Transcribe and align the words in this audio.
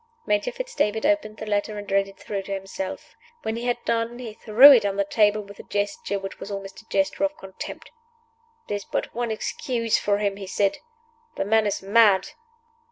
Major 0.25 0.51
Fitz 0.51 0.73
David 0.73 1.05
opened 1.05 1.37
the 1.37 1.45
letter 1.45 1.77
and 1.77 1.91
read 1.91 2.07
it 2.07 2.17
through 2.17 2.41
to 2.41 2.51
himself. 2.53 3.15
When 3.43 3.55
he 3.55 3.65
had 3.65 3.77
done 3.85 4.17
he 4.17 4.33
threw 4.33 4.71
it 4.71 4.83
on 4.83 4.95
the 4.95 5.03
table 5.05 5.43
with 5.43 5.59
a 5.59 5.69
gesture 5.69 6.17
which 6.17 6.39
was 6.39 6.49
almost 6.49 6.81
a 6.81 6.89
gesture 6.89 7.23
of 7.23 7.37
contempt. 7.37 7.91
"There 8.67 8.77
is 8.77 8.83
but 8.83 9.13
one 9.13 9.29
excuse 9.29 9.99
for 9.99 10.17
him," 10.17 10.37
he 10.37 10.47
said. 10.47 10.79
"The 11.35 11.45
man 11.45 11.67
is 11.67 11.83
mad." 11.83 12.29